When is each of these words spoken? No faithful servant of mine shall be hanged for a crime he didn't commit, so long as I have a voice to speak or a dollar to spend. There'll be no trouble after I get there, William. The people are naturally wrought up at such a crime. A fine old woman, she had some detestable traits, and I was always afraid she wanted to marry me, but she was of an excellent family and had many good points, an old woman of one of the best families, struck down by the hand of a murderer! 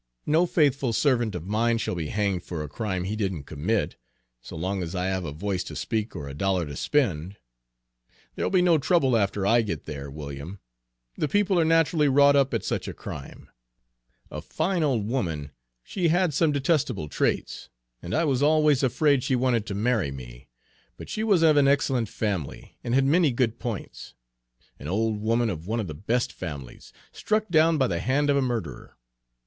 No 0.25 0.47
faithful 0.47 0.93
servant 0.93 1.35
of 1.35 1.45
mine 1.45 1.77
shall 1.77 1.93
be 1.93 2.07
hanged 2.07 2.41
for 2.43 2.63
a 2.63 2.67
crime 2.67 3.03
he 3.03 3.15
didn't 3.15 3.43
commit, 3.43 3.97
so 4.41 4.55
long 4.55 4.81
as 4.81 4.95
I 4.95 5.05
have 5.05 5.25
a 5.25 5.31
voice 5.31 5.63
to 5.65 5.75
speak 5.75 6.15
or 6.15 6.27
a 6.27 6.33
dollar 6.33 6.65
to 6.65 6.75
spend. 6.75 7.37
There'll 8.33 8.49
be 8.49 8.63
no 8.63 8.79
trouble 8.79 9.15
after 9.15 9.45
I 9.45 9.61
get 9.61 9.85
there, 9.85 10.09
William. 10.09 10.57
The 11.17 11.27
people 11.27 11.59
are 11.59 11.65
naturally 11.65 12.07
wrought 12.07 12.35
up 12.35 12.51
at 12.51 12.65
such 12.65 12.87
a 12.87 12.95
crime. 12.95 13.51
A 14.31 14.41
fine 14.41 14.81
old 14.81 15.07
woman, 15.07 15.51
she 15.83 16.07
had 16.07 16.33
some 16.33 16.51
detestable 16.51 17.07
traits, 17.07 17.69
and 18.01 18.15
I 18.15 18.23
was 18.23 18.41
always 18.41 18.81
afraid 18.81 19.21
she 19.23 19.35
wanted 19.35 19.67
to 19.67 19.75
marry 19.75 20.09
me, 20.09 20.47
but 20.97 21.09
she 21.09 21.23
was 21.23 21.43
of 21.43 21.57
an 21.57 21.67
excellent 21.67 22.09
family 22.09 22.75
and 22.83 22.95
had 22.95 23.05
many 23.05 23.31
good 23.31 23.59
points, 23.59 24.15
an 24.79 24.87
old 24.87 25.21
woman 25.21 25.51
of 25.51 25.67
one 25.67 25.79
of 25.79 25.85
the 25.87 25.93
best 25.93 26.33
families, 26.33 26.91
struck 27.11 27.49
down 27.49 27.77
by 27.77 27.85
the 27.85 27.99
hand 27.99 28.31
of 28.31 28.35
a 28.35 28.41
murderer! 28.41 28.97